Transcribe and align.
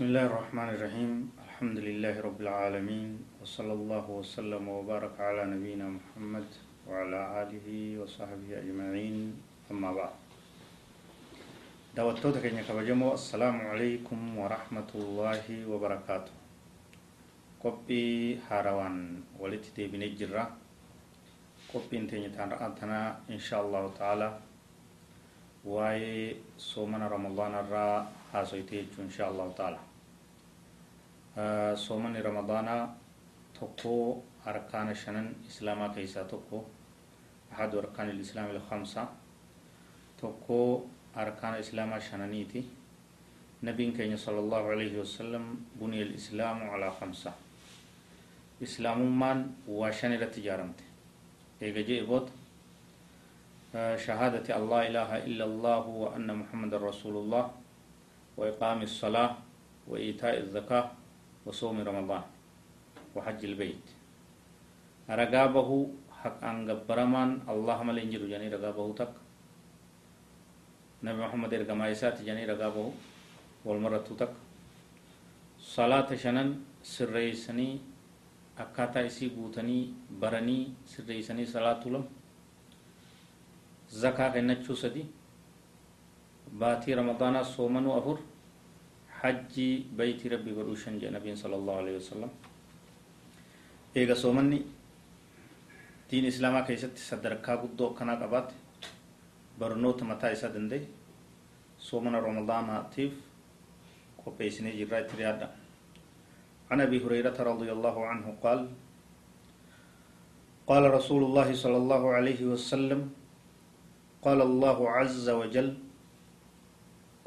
بسم 0.00 0.16
الله 0.16 0.26
الرحمن 0.32 0.68
الرحيم. 0.80 1.12
الحمد 1.44 1.78
لله 1.84 2.14
رب 2.24 2.40
العالمين 2.40 3.20
وصلى 3.36 3.72
الله 3.76 4.06
وسلم 4.08 4.64
وبارك 4.64 5.20
على 5.20 5.44
نبينا 5.52 6.00
محمد 6.00 6.48
وعلى 6.88 7.20
آله 7.44 7.68
وصحبه 8.00 8.48
أجمعين. 8.64 9.36
أما 9.68 9.92
بعد 9.92 10.14
دعوتوتا 11.92 12.40
كينيا 12.40 12.64
كبجمو 12.64 13.12
السلام 13.12 13.60
عليكم 13.60 14.20
ورحمة 14.40 14.90
الله 14.96 15.68
وبركاته. 15.68 16.32
قبي 17.60 18.40
هاروان 18.48 18.96
ولت 19.36 19.64
ديبين 19.76 20.00
الجرة 20.00 20.44
قبي 21.76 21.96
انتيني 22.00 22.32
تانا 22.32 23.20
إن 23.28 23.36
شاء 23.36 23.60
الله 23.60 23.84
تعالى. 24.00 24.28
واي 25.68 26.40
صومنا 26.56 27.04
رمضان 27.04 27.52
الرا 27.52 28.08
هاسويتي 28.32 28.96
إن 28.96 29.12
شاء 29.12 29.28
الله 29.28 29.52
تعالى. 29.52 29.89
صومني 31.74 32.20
رمضان 32.20 32.68
تقو 33.60 34.20
أركان 34.46 34.88
الشنن 34.90 35.26
إسلاما 35.48 35.88
كيسا 35.94 36.22
تقو 36.22 36.62
أحد 37.52 37.74
أركان 37.74 38.10
الإسلام 38.10 38.50
الخمسة 38.50 39.08
تقو 40.22 40.80
أركان 41.16 41.54
الإسلام 41.54 41.90
شننيتي 42.00 42.62
نبي 43.62 43.90
كين 43.92 44.16
صلى 44.16 44.38
الله 44.38 44.62
عليه 44.70 44.94
وسلم 45.00 45.44
بني 45.80 46.02
الإسلام 46.02 46.58
على 46.70 46.88
خمسة 47.00 47.32
إسلام 48.62 48.98
من 49.20 49.52
وشن 49.68 50.12
التجارمت 50.12 50.80
إيجا 51.62 51.80
جي 51.80 52.00
بوت 52.08 52.28
شهادة 53.96 54.46
الله 54.56 54.80
إله 54.88 55.10
إلا 55.28 55.44
الله 55.44 55.82
وأن 55.86 56.28
محمد 56.34 56.74
رسول 56.74 57.16
الله 57.16 57.44
وإقام 58.36 58.82
الصلاة 58.82 59.36
وإيتاء 59.88 60.38
الزكاة 60.40 60.99
وصوم 61.46 61.80
رمضان 61.80 62.22
وحج 63.16 63.40
البيت. 63.44 63.86
رقابه 65.10 65.70
حق 66.20 66.40
أن 66.44 66.68
برمان 66.88 67.30
اللهم 67.52 67.88
لنجر 67.90 68.22
جاني 68.30 68.48
رقابه 68.54 68.86
تك. 69.00 69.14
نبي 71.04 71.18
محمد 71.24 71.54
إرقام 71.54 71.80
إسات 71.82 72.22
جاني 72.22 72.44
رقابه 72.44 72.86
والمرة 73.64 74.08
تك. 74.20 74.32
صلاة 75.60 76.08
شنن 76.14 76.48
سريسني 76.82 77.68
أكاتا 78.58 79.06
إسي 79.06 79.28
بوتني 79.34 79.78
برني 80.20 80.58
سريسني 80.86 81.44
صلاة 81.46 81.84
لهم 81.86 82.06
zakaa 83.90 84.30
kennachuu 84.30 84.76
sadi 84.78 85.02
baatii 86.58 86.94
ramadaanaa 86.94 87.42
soomanuu 87.44 87.94
afur 87.98 88.18
baytii 89.22 90.28
rabbii 90.34 90.54
godhuu 90.58 90.76
shan 90.76 91.00
jee 91.00 91.10
nabiin 91.10 91.36
sala 91.36 91.56
allahu 91.60 91.78
alehi 91.82 91.96
wasalam 92.00 92.30
eega 93.94 94.14
soomanni 94.22 94.58
diin 96.10 96.24
islaamaa 96.32 96.62
keessatti 96.68 97.00
sadarkaa 97.10 97.56
guddoo 97.62 97.90
akkanaa 97.92 98.16
qabaate 98.22 98.54
barnoota 99.58 100.04
mataa 100.10 100.30
isaa 100.36 100.52
danda'e 100.54 100.80
soomana 101.88 102.20
ramadaanaatiif 102.26 103.12
qopheessinee 104.24 104.76
jirraa 104.80 105.00
itti 105.06 105.16
dhiyaadha 105.22 105.48
عن 106.70 106.80
ابي 106.86 106.98
هريره 107.04 107.34
رضي 107.50 107.70
الله 107.76 107.96
عنه 108.10 108.26
قال 108.44 108.60
قال 110.70 110.84
رسول 110.98 111.22
الله 111.28 111.48
صلى 111.62 111.76
الله 111.82 112.02
عليه 112.16 112.40
وسلم 112.52 113.00
قال 114.22 114.38
الله 114.48 114.78
عز 114.90 115.26
وجل 115.40 115.68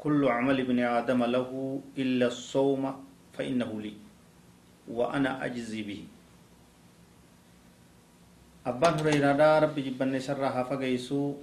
كل 0.04 0.20
عمل 0.28 0.60
ابن 0.60 0.78
آدم 0.84 1.24
له 1.24 1.50
إلا 1.98 2.26
الصوم 2.26 2.82
فإنه 3.32 3.70
لي 3.80 3.94
وأنا 4.88 5.44
أجزي 5.44 5.82
به. 5.82 6.02
أبان 8.66 8.94
هريرة 9.00 9.58
ربي 9.64 9.80
جبن 9.82 10.12
سرها 10.20 10.62
فقيسو 10.68 11.34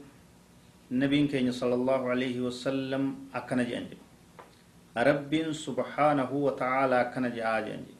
نبي 0.91 1.27
كين 1.27 1.49
صلى 1.51 1.73
الله 1.73 2.01
عليه 2.09 2.37
وسلم 2.41 3.03
أكن 3.33 3.59
جانجي 3.69 3.97
رب 4.97 5.31
سبحانه 5.51 6.31
وتعالى 6.45 7.01
أكن 7.01 7.25
جانجي 7.33 7.95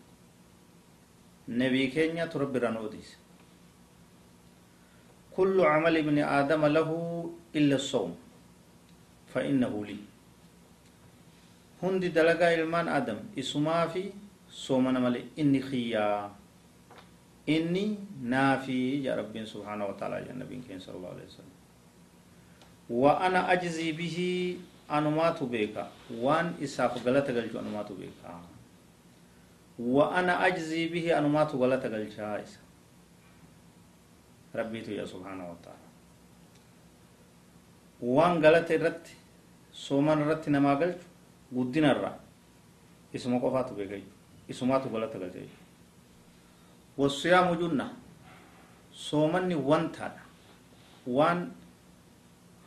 نبي 1.50 1.84
كين 1.88 2.30
تربي 2.30 2.60
رنوديس 2.60 3.10
كل 5.38 5.58
عمل 5.62 5.98
ابن 5.98 6.18
آدم 6.40 6.66
له 6.66 6.90
إلا 7.56 7.76
الصوم 7.76 8.12
فإنه 9.34 9.74
لي. 9.86 10.11
هندي 11.84 12.08
دلقا 12.10 12.54
إلمان 12.54 12.88
آدم 12.88 13.20
اسما 13.40 13.88
في 13.88 14.04
صومنا 14.50 15.00
ملي 15.00 15.22
إني 15.40 15.62
خيا 15.62 16.32
إني 17.50 17.86
نافي 18.24 19.04
يا 19.04 19.16
رب 19.20 19.34
سبحانه 19.54 19.86
وتعالى 19.90 20.16
يا 20.30 20.34
نبي 20.34 20.62
صلى 20.80 20.96
الله 20.98 21.10
عليه 21.16 21.28
وسلم 21.30 21.58
وأنا 22.90 23.42
أجزي 23.54 23.92
به 23.92 24.18
أنمات 24.92 25.44
بيكا 25.44 25.86
وان 26.24 26.54
إساف 26.64 27.08
غلط 27.08 27.28
غلط 27.30 27.56
أنمات 27.56 27.90
بيكا 27.92 28.34
وأنا 29.80 30.34
أجزي 30.48 30.88
به 30.94 31.06
أنمات 31.18 31.52
غلط 31.56 31.84
غلط 31.86 32.14
ربي 34.56 34.80
يا 35.00 35.06
سبحانه 35.06 35.46
وتعالى 35.52 35.82
waan 38.02 38.42
galata 38.42 38.74
irratti 38.74 39.14
sooman 39.72 40.22
irratti 40.24 40.50
namaa 40.50 40.76
galchu 40.82 41.06
guddina 41.56 41.92
irraa 41.96 42.16
isuma 43.14 43.38
qofaatu 43.44 43.72
beeka 43.78 43.96
isumaatu 44.52 44.90
galata 44.94 45.18
jechuudha 45.20 45.58
wasiyaamu 46.98 47.54
junna 47.62 47.86
soomanni 49.06 49.56
wantaadha 49.70 50.22
waan 51.18 51.40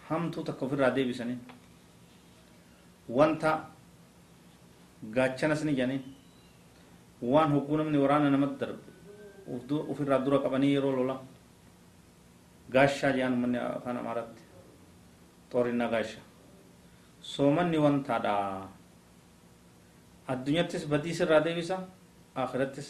hamtuu 0.08 0.42
takka 0.46 0.64
ofirraa 0.66 0.90
deebisaniin 0.96 1.40
wanta 3.08 3.50
gaachanas 5.16 5.64
ni 5.64 5.72
janiin 5.80 6.02
waan 7.32 7.50
hogguu 7.54 7.76
namni 7.76 7.98
waraana 8.04 8.30
namatti 8.30 8.58
darbe 8.60 8.82
ofirraa 9.92 10.18
dura 10.24 10.38
qabanii 10.44 10.72
yeroo 10.74 10.92
lola 10.98 11.16
gaashaa 12.74 13.12
jedhan 13.16 13.36
manni 13.42 13.58
afaan 13.58 13.96
amaaraatti 14.02 14.42
xoorinna 15.52 15.86
gaasha 15.94 16.20
soomanni 17.24 17.78
wantaadha 17.84 18.34
addunyattis 20.28 20.84
badiis 20.92 21.20
irraa 21.24 21.40
deebisa 21.46 21.76
akhirattis 22.42 22.88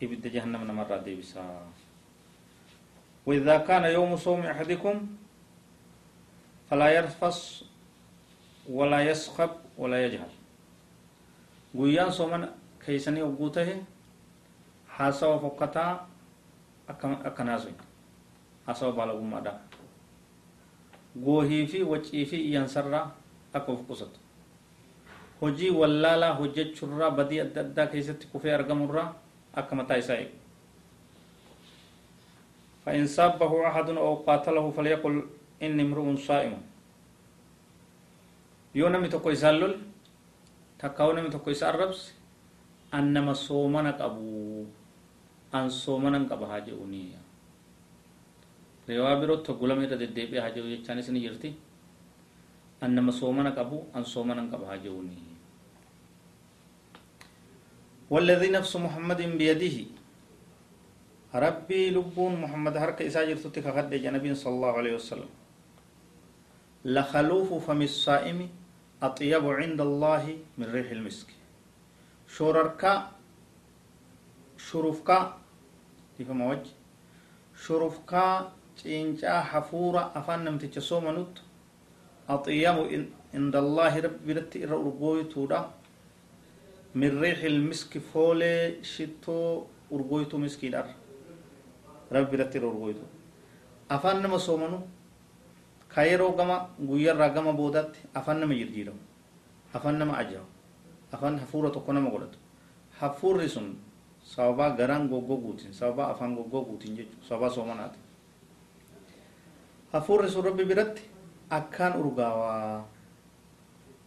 ibidda 0.00 0.28
jahannama 0.34 0.64
namarraa 0.64 1.02
deebisa 1.04 1.42
وإذا 3.28 3.68
كان 3.68 3.84
يوم 3.92 4.16
صوم 4.16 4.40
أحدكم 4.40 4.96
فلا 6.70 6.88
يرفص 6.96 7.38
ولا 8.72 9.00
يسخب 9.04 9.50
ولا 9.78 9.98
يجهل 10.06 10.32
guyyaan 11.76 12.08
sooman 12.12 12.48
keeysanii 12.80 13.20
hogguu 13.20 13.50
tahe 13.52 13.84
haasawa 14.96 15.36
fokkataa 15.44 16.08
akkanaa 16.88 17.58
sun 17.60 17.76
haasawa 18.66 18.92
baalagummaadha 18.96 19.52
goohii 21.24 21.66
fi 21.68 21.82
waccii 21.84 22.24
fi 22.26 22.36
iyyansarraa 22.48 23.12
akka 23.57 23.71
of 23.75 23.81
qusatu 23.89 24.19
hojii 25.41 25.69
wallaalaa 25.81 26.33
hojjechurraa 26.39 27.11
badii 27.17 27.39
adda 27.45 27.61
addaa 27.65 27.87
keessatti 27.93 28.25
kufee 28.31 28.53
argamurraa 28.59 29.07
akka 29.59 29.75
mataa 29.75 29.97
isaa 30.03 30.17
eegu 30.23 30.37
فإن 32.85 33.07
سابه 33.07 33.51
أحد 33.69 33.89
أو 33.89 34.13
قاتله 34.27 34.65
فليقل 34.77 35.15
إني 35.63 35.81
امرؤ 35.87 36.07
صائم 36.29 36.53
yoo 38.75 38.89
namni 38.89 39.07
tokko 39.13 39.29
isaan 39.31 39.55
lol 39.61 39.73
takkaa'u 40.81 41.13
namni 41.15 41.29
tokko 41.31 41.49
isaan 41.55 41.75
rabse 41.79 42.11
an 42.91 43.13
nama 43.15 43.33
soomana 43.45 43.91
qabu 43.93 44.65
an 45.57 45.69
soomanan 45.69 46.25
qaba 46.31 46.45
haa 46.51 46.59
jedhuni 46.67 47.01
riwaa 48.89 49.15
birootti 49.21 49.47
hoggulama 49.51 49.83
irra 49.85 49.97
deddeebi'ee 50.03 50.41
haa 50.43 50.51
jedhu 50.55 50.67
jechaanis 50.73 51.07
ni 51.13 51.19
jirti 51.25 51.49
An 52.80 52.94
nama 52.94 53.12
soomana 53.12 53.52
qabu 53.52 53.86
an 53.94 54.04
haa 54.04 54.78
jedhuni 54.78 55.28
والذي 58.08 58.48
نفس 58.56 58.76
محمد 58.76 59.36
بيده. 59.36 59.84
ربي 61.34 61.90
لبون 61.90 62.40
محمد 62.40 62.76
هرك 62.76 63.02
إساجر 63.02 63.36
تتك 63.36 63.68
خد 63.68 63.92
جنبي 63.92 64.34
صلى 64.34 64.54
الله 64.54 64.72
عليه 64.72 64.94
وسلم. 64.96 65.28
لخلوف 66.84 67.68
فم 67.68 67.82
الصائم 67.82 68.48
أطيب 69.02 69.44
عند 69.44 69.80
الله 69.80 70.24
من 70.58 70.66
ريح 70.72 70.88
المسك. 70.90 71.28
شورركا 72.28 73.12
شرفكا 74.56 75.18
تفهم 76.18 76.40
وجه 76.40 76.72
شرفكا 77.60 78.52
تينجا 78.82 79.40
حفورة 79.40 80.12
أفان 80.16 80.44
نمتك 80.44 80.78
سومنوت 80.78 81.47
أطيب 82.29 82.77
عند 83.33 83.55
الله 83.63 83.93
ربي 84.05 84.31
رتي 84.37 84.65
ربوي 84.65 85.23
تودا 85.33 85.61
من 86.95 87.11
ريح 87.23 87.39
المسك 87.53 87.91
فولي 88.11 88.83
شتو 88.93 89.37
أرغويتو 89.93 90.37
مسكي 90.43 90.69
دار 90.73 90.87
ربي 92.15 92.35
رتر 92.41 92.63
أرغويتو 92.69 93.05
أفان 93.95 94.17
نما 94.23 94.37
سومنو 94.37 94.79
كايرو 95.93 96.27
غما 96.37 96.57
غوير 96.89 97.15
راغما 97.21 97.51
بودات 97.59 97.93
أفان 98.19 98.37
نما 98.41 98.55
يرجيرو 98.61 98.95
أفان 99.75 99.95
نما 99.99 100.13
أجاو 100.21 100.45
أفان 101.13 101.33
حفورة 101.43 101.69
تكونا 101.75 101.99
مغلط 102.05 102.33
حفور 102.99 103.33
رسون 103.43 103.67
سوابا 104.33 104.67
غران 104.77 105.03
غوغو 105.11 105.35
غوتين 105.43 105.71
سوابا 105.79 106.03
أفان 106.11 106.31
غوغو 106.37 106.59
غوتين 106.67 106.95
جيجو 106.95 107.17
سوابا 107.29 107.49
سومنات 107.55 107.93
حفور 109.93 110.17
رسول 110.25 110.45
ربي 110.45 110.63
برت 110.69 110.97
أكان 111.51 111.91
أرغاوا 111.91 112.93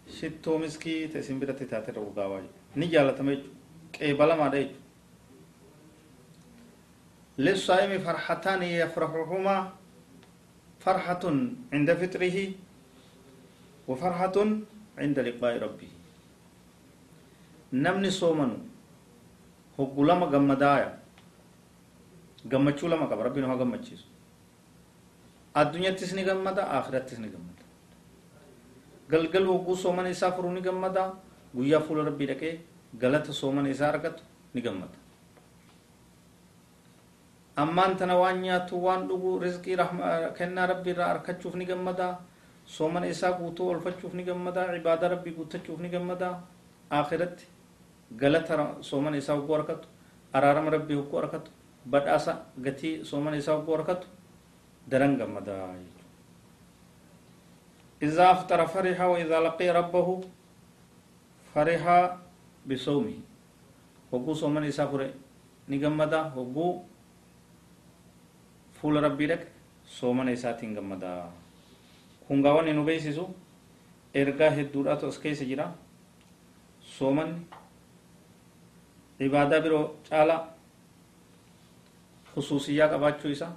shittoo 0.07 0.59
miskii 0.63 1.09
ta 1.11 1.19
isin 1.19 1.41
biratti 1.43 1.67
taate 1.67 1.91
irra 1.91 2.03
urgaawaa 2.03 2.43
ni 2.79 2.87
jaalatama 2.95 3.31
jechuudha 3.35 3.55
qeebalamaadha 3.95 4.59
jechuudha 4.63 4.85
للصائم 7.39 7.93
فرحتان 8.01 8.63
يفرحهما 8.63 9.57
فرحة 10.81 11.25
عند 11.73 11.89
فطره 12.01 12.37
وفرحة 13.89 14.37
عند 14.99 15.17
لقاء 15.19 15.53
ربه 15.65 15.91
نمني 17.73 18.11
صومن 18.11 18.53
هو 19.81 20.05
لما 20.05 20.27
غمدايا 20.33 20.91
غمچو 22.53 22.87
لما 22.89 23.05
قبر 23.11 23.25
ربنا 23.29 23.47
هو 23.53 23.57
غمچيس 23.61 24.10
الدنيا 25.58 25.92
تسني 26.00 26.24
غمدا 26.30 26.64
آخرت 26.80 27.04
تسني 27.10 27.28
غمدا 27.34 27.60
galgal 29.12 29.44
hogguu 29.52 29.76
soomana 29.76 30.10
isaa 30.16 30.32
furuu 30.36 30.52
ni 30.56 30.62
gammada 30.68 31.04
guyyaa 31.56 31.82
fuula 31.88 32.04
rabbii 32.10 32.28
dhaqee 32.32 32.52
galata 33.02 33.34
soomana 33.40 33.70
isaa 33.76 33.90
argatu 33.94 34.24
ni 34.54 34.62
gammada 34.66 34.96
ammaan 37.64 37.98
tana 38.00 38.16
waan 38.22 38.38
nyaatu 38.46 38.76
waan 38.86 39.02
dhugu 39.10 39.32
rizqii 39.44 39.76
kennaa 40.38 40.68
rabbii 40.72 40.94
irraa 40.96 41.10
arkachuuf 41.16 41.56
ni 41.60 41.66
gammada 41.72 42.08
soomana 42.76 43.08
isaa 43.14 43.32
guutuu 43.40 43.68
olfachuuf 43.74 44.14
ni 44.20 44.24
gammada 44.30 44.62
cibaada 44.76 45.08
rabbii 45.14 45.34
guuttachuuf 45.38 45.80
ni 45.84 45.90
gammada 45.96 46.30
akhiratti 47.00 47.46
galata 48.22 48.56
soomana 48.90 49.18
isaa 49.22 49.36
hogguu 49.40 49.56
arkatu 49.60 49.88
araarama 50.38 50.70
rabbii 50.78 50.98
hogguu 51.02 51.20
arkatu 51.24 51.52
badhaasa 51.94 52.34
gatii 52.66 52.94
soomana 53.10 53.36
isaa 53.42 53.56
hogguu 53.58 53.76
arkatu 53.80 54.08
daran 54.92 55.16
gammada 55.18 55.80
إذا 58.02 58.32
أفطر 58.32 58.60
فرح 58.74 58.98
وإذا 58.98 59.38
لقي 59.46 59.70
ربه 59.70 60.08
فرح 61.54 61.84
بصومه 62.66 63.18
هو 64.14 64.34
صومن 64.34 64.64
إسافر 64.74 65.02
نجمدا 65.70 66.22
هو 66.34 66.82
فول 68.82 68.96
ربي 69.04 69.26
لك 69.30 69.42
صومن 69.86 70.34
إساتين 70.34 70.74
جمدا 70.74 71.30
كونغاوان 72.26 72.68
إنو 72.74 72.82
بيسيسو 72.90 73.26
ergaa 74.14 74.52
hedduudhaatu 74.52 75.08
as 75.08 75.18
keessa 75.24 75.46
jira 75.48 75.66
soomanni 76.84 77.48
ibaadaa 79.28 79.62
biroo 79.64 79.84
caalaa 80.10 80.40
khusuusiyyaa 82.34 82.90
qabaachuu 82.94 83.32
isa 83.32 83.48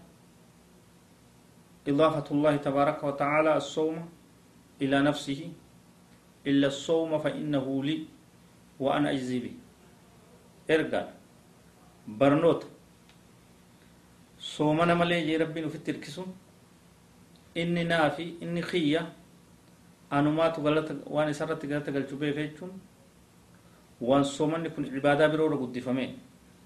idaafatullaahi 1.87 2.59
tabaaraka 2.59 3.07
wa 3.07 3.13
ta'aalaa 3.13 3.57
as-sawma 3.63 4.03
إلى 4.83 5.07
نفسه. 5.07 5.41
إلا 6.47 6.67
الصوم 6.67 7.19
فإنه 7.19 7.85
لي 7.85 8.11
وأنا 8.81 9.11
أجزي 9.15 9.39
به. 9.39 9.55
إرقال 10.67 11.09
برنوت. 12.09 12.67
صومنا 14.39 14.95
ملي 14.95 15.25
جي 15.27 15.37
ربي 15.37 15.69
في 15.69 15.75
التركسون 15.75 16.27
إني 17.57 17.85
نافي 17.85 18.43
إني 18.43 18.63
خيّة. 18.63 19.13
أنمات 20.13 20.59
غلط 20.59 21.07
وأنا 21.07 21.33
سرت 21.33 21.65
غلط 21.65 21.89
غلط 21.89 22.15
بيفيتشون 22.15 22.73
وأن 24.01 24.23
صومني 24.23 24.69
كن 24.75 24.85
عبادة 24.95 25.27
برورة 25.27 25.57
قد 25.57 25.79
فمين 25.79 26.19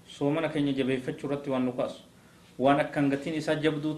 صومنا 0.07 0.47
كن 0.47 0.67
يجبيفتش 0.67 1.25
رتي 1.25 1.49
وأن 1.49 1.65
نقاس. 1.65 1.95
وان 2.59 2.79
أكنغتين 2.79 3.33
إسا 3.37 3.53
جبدو 3.53 3.93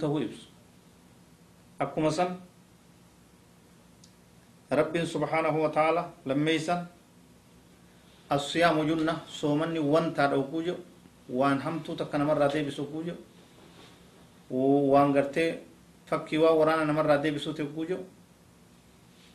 تهويبس 1.82 1.90
أكو 1.90 2.02
مثلا 2.02 2.36
رب 4.72 4.96
سبحانه 5.06 5.56
وتعالى 5.64 6.04
لما 6.26 6.52
يسن 6.52 6.86
الصيام 8.32 8.78
جنة 8.88 9.18
صومني 9.28 9.80
وان 9.80 10.14
تادو 10.14 10.44
كوجو 10.52 10.76
وان 11.30 11.62
همتو 11.62 11.96
تكنا 11.96 12.24
مرة 12.24 12.48
دي 12.48 12.64
بسو 12.64 12.86
كوجو 12.86 13.16
وان 14.52 15.12
غرتي 15.16 15.60
فكيوا 16.08 16.50
ورانا 16.50 16.84
نمرة 16.86 17.16
دي 17.16 17.32
بسو 17.32 17.54
كوجو 17.54 17.98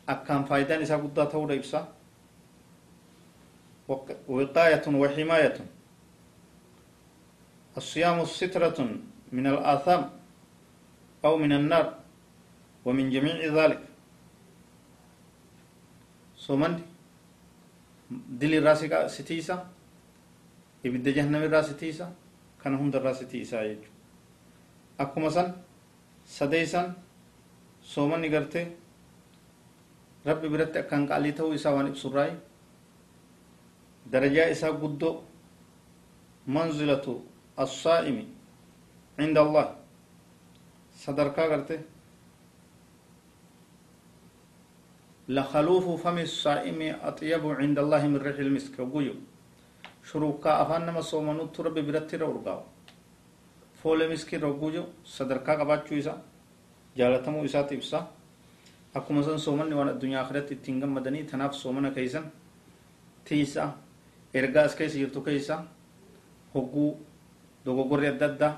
أكام 0.08 0.44
فايدان 0.44 0.82
إسا 0.82 0.96
قد 0.96 1.28
تولى 1.28 1.54
إبسا 1.58 1.80
وقاية 4.28 4.84
وحماية 4.86 5.56
الصيام 7.76 8.24
سترة 8.24 8.78
من 9.32 9.46
الآثام 9.46 10.02
أو 11.24 11.36
من 11.36 11.52
النار 11.52 12.05
ومن 12.86 13.10
جميع 13.10 13.36
ذلك 13.58 13.82
soomandi 16.46 16.82
dilirraa 18.38 19.08
si 19.14 19.22
tiisa 19.28 19.54
ibidda 20.86 21.10
jahannamirraa 21.16 21.62
si 21.68 21.74
tiisa 21.74 22.06
kana 22.62 22.76
hundarraa 22.78 23.14
si 23.18 23.26
tiisaa 23.26 23.62
jechuudha 23.66 23.90
akkuma 25.02 25.30
san 25.36 25.48
sadeeysan 26.36 26.94
soomanni 27.92 28.28
gartee 28.34 28.66
rabbi 30.28 30.48
biratti 30.52 30.78
akkaan 30.82 31.08
qaalii 31.10 31.32
ta'uu 31.38 31.52
isaa 31.58 31.74
waan 31.76 31.88
ibsurraayi 31.92 32.34
darajaa 34.12 34.46
isaa 34.54 34.72
guddoo 34.82 35.14
manzilatu 36.46 37.12
assaa'imi 37.64 38.24
cinda 39.18 39.40
allah 39.46 39.66
sadarkaa 41.04 41.48
gartee 41.52 41.80
لخلوف 45.28 45.86
فم 46.06 46.18
الصائم 46.18 46.80
أطيب 47.02 47.42
عند 47.60 47.78
الله 47.78 48.02
من 48.06 48.16
ريح 48.22 48.38
المسك. 48.38 48.78
وقيو 48.78 49.14
شروكا 50.06 50.62
أفان 50.62 50.86
نما 50.86 51.02
صومنو 51.02 51.50
ترى 51.50 51.70
ببرتي 51.74 52.16
رورقاو 52.16 52.60
فول 53.82 54.00
مسك 54.12 54.34
رقوجو 54.38 54.84
صدركا 55.04 55.52
قباتشو 55.58 55.94
إسا. 55.98 56.14
جالتمو 56.96 57.44
إسا 57.44 57.62
تبسا 57.66 58.00
أكما 58.96 59.22
سن 59.26 59.38
صومن 59.38 59.72
وأنا 59.72 59.90
الدنيا 59.98 60.22
آخرت 60.22 60.52
تنغم 60.64 60.94
مدني 60.94 61.22
تناف 61.26 61.52
صومنا 61.52 61.90
كيسا 61.90 62.22
تيسا. 63.26 63.64
إرغاس 64.36 64.72
كيس 64.78 64.94
يرتو 64.94 65.20
كيسا. 65.26 65.56
هقو 66.54 66.94
دوغور 67.66 68.08
أددا 68.08 68.50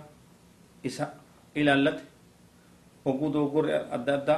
إسا. 0.86 1.06
إلى 1.56 1.72
اللت 1.72 1.98
هقو 3.06 3.26
دوغور 3.28 3.66
أددا 3.96 4.36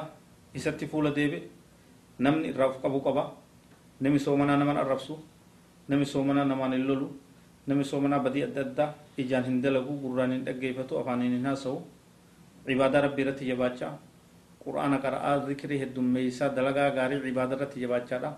إسا 0.56 0.70
تفول 0.70 1.10
ديبي. 1.10 1.59
Namni 2.24 2.48
irraa 2.52 2.68
of 2.72 2.76
qabu 2.84 2.98
qaba 3.06 3.22
nami 4.00 4.18
soomanaa 4.26 4.56
naman 4.62 4.76
arrabsu 4.82 5.14
nami 5.88 6.04
soomanaa 6.12 6.44
namaan 6.50 6.72
hin 6.76 6.84
lolu 6.88 7.08
nami 7.66 7.84
soomanaa 7.90 8.20
badii 8.24 8.44
adda 8.48 8.60
addaa 8.66 8.88
ijaan 9.22 9.44
hin 9.48 9.58
dalagu 9.64 9.92
gurraan 10.02 10.32
hin 10.34 10.44
dhaggeeffatu 10.46 10.98
afaaniin 11.00 11.32
hin 11.36 11.46
haasa'u 11.50 11.78
cibaadaa 12.66 13.00
rabbii 13.06 13.22
irratti 13.24 13.44
jabaachaa 13.50 13.92
qur'aana 14.64 14.96
qara'aa 15.04 15.36
zikrii 15.46 15.78
heddummeeysaa 15.82 16.48
dalagaa 16.56 16.90
gaarii 16.98 17.20
cibaada 17.26 17.54
irratti 17.56 17.78
jabaachaadha 17.84 18.30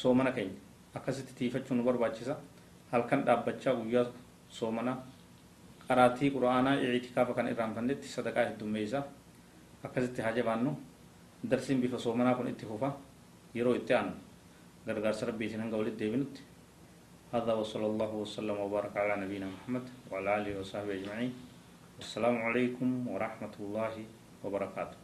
soomana 0.00 0.30
keenya 0.36 0.58
akkasitti 0.98 1.32
tiifachuu 1.38 1.76
nu 1.76 1.82
barbaachisa 1.88 2.34
halkan 2.92 3.20
dhaabbachaa 3.26 3.74
guyyaa 3.80 4.06
soomanaa 4.58 4.96
qaraatii 5.88 6.30
qura'aanaa 6.34 6.74
ictikaafa 6.98 7.32
kan 7.38 7.46
irraanfannetti 7.52 8.08
sadaqaa 8.16 8.44
heddummeeysaa 8.50 9.02
akkasitti 9.86 10.20
haa 10.22 10.32
jabaannu 10.38 10.70
darsiin 11.50 11.80
bifa 11.82 11.98
soomanaa 11.98 12.34
kun 12.38 12.46
yeroo 13.54 13.74
itti 13.80 13.94
aanu 13.94 14.12
gargaarsa 14.86 15.26
rabbiitiin 15.30 15.60
hanga 15.64 15.76
walitti 15.76 16.44
هذا 17.34 17.52
وصلى 17.54 17.86
الله 17.86 18.12
وسلم 18.14 18.54
وبارك 18.54 18.94
على 18.96 19.26
نبينا 19.26 19.46
محمد 19.50 19.82
وعلى 20.10 20.28
آله 20.38 20.60
وصحبه 20.60 20.94
أجمعين 21.02 21.32
والسلام 21.98 22.36
عليكم 22.46 22.88
ورحمة 23.10 23.54
الله 23.60 23.94
وبركاته 24.44 25.03